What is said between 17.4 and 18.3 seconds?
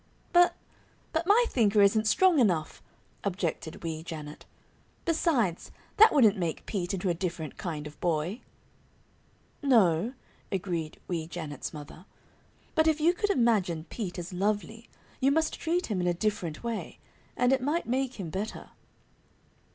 it might make